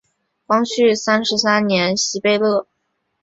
[0.47, 2.65] 光绪三十三年袭贝勒。